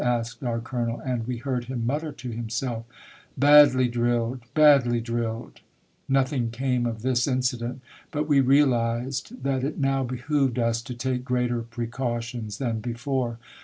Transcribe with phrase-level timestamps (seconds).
[0.03, 2.87] asked our colonel, and we heard him mutter to himself,
[3.19, 4.39] —*'* Badly drilled!
[4.55, 5.59] badly drilled!'"
[6.19, 11.23] Nothing came of this incident, but we realized that it now behooved us to take
[11.23, 13.37] greater precautions than before.